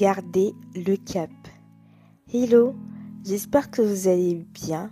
[0.00, 1.28] Gardez le cap.
[2.32, 2.74] Hello,
[3.22, 4.90] j'espère que vous allez bien.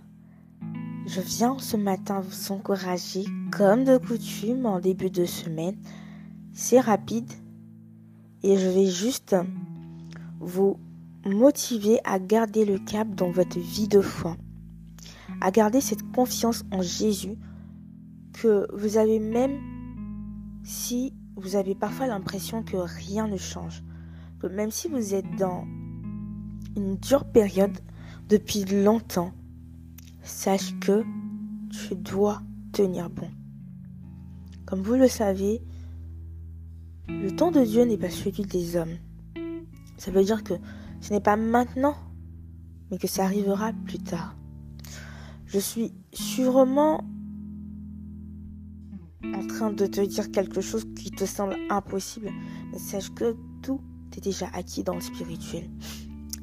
[1.07, 5.75] Je viens ce matin vous encourager, comme de coutume, en début de semaine.
[6.53, 7.31] C'est rapide
[8.43, 9.35] et je vais juste
[10.39, 10.77] vous
[11.25, 14.37] motiver à garder le cap dans votre vie de foi,
[15.41, 17.35] à garder cette confiance en Jésus
[18.33, 19.57] que vous avez même
[20.63, 23.81] si vous avez parfois l'impression que rien ne change,
[24.39, 25.65] que même si vous êtes dans
[26.75, 27.77] une dure période
[28.29, 29.33] depuis longtemps,
[30.23, 31.03] sache que
[31.69, 33.29] tu dois tenir bon.
[34.65, 35.61] Comme vous le savez,
[37.07, 38.97] le temps de Dieu n'est pas celui des hommes.
[39.97, 40.53] Ça veut dire que
[41.01, 41.95] ce n'est pas maintenant,
[42.91, 44.35] mais que ça arrivera plus tard.
[45.47, 47.03] Je suis sûrement
[49.23, 52.29] en train de te dire quelque chose qui te semble impossible,
[52.71, 53.81] mais sache que tout
[54.19, 55.69] déjà acquis dans le spirituel.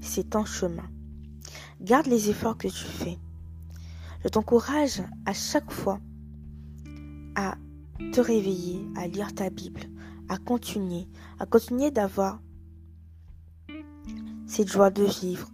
[0.01, 0.89] C'est un chemin.
[1.81, 3.19] Garde les efforts que tu fais.
[4.25, 6.01] Je t'encourage à chaque fois
[7.35, 7.57] à
[8.13, 9.83] te réveiller, à lire ta Bible,
[10.29, 11.07] à continuer,
[11.39, 12.41] à continuer d'avoir
[14.47, 15.49] cette joie de vivre,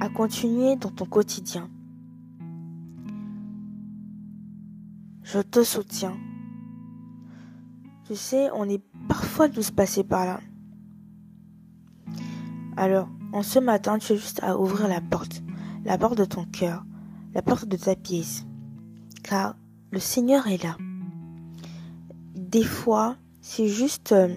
[0.00, 1.70] à continuer dans ton quotidien.
[5.22, 6.16] Je te soutiens.
[8.06, 10.40] Tu sais, on est parfois tous passés par là.
[12.78, 15.42] Alors, en ce matin, tu as juste à ouvrir la porte,
[15.84, 16.84] la porte de ton cœur,
[17.34, 18.46] la porte de ta pièce.
[19.24, 19.56] Car
[19.90, 20.76] le Seigneur est là.
[22.36, 24.28] Des fois, c'est juste euh,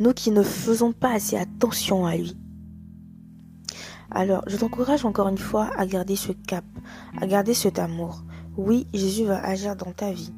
[0.00, 2.36] nous qui ne faisons pas assez attention à lui.
[4.10, 6.64] Alors, je t'encourage encore une fois à garder ce cap,
[7.20, 8.24] à garder cet amour.
[8.56, 10.32] Oui, Jésus va agir dans ta vie.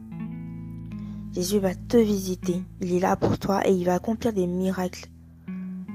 [1.32, 2.62] Jésus va te visiter.
[2.82, 5.08] Il est là pour toi et il va accomplir des miracles.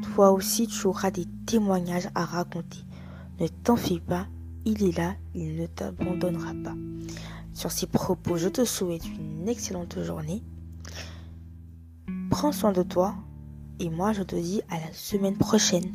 [0.01, 2.79] Toi aussi, tu auras des témoignages à raconter.
[3.39, 4.27] Ne t'en fais pas,
[4.65, 6.75] il est là, il ne t'abandonnera pas.
[7.53, 10.43] Sur ces propos, je te souhaite une excellente journée.
[12.29, 13.15] Prends soin de toi
[13.79, 15.91] et moi je te dis à la semaine prochaine.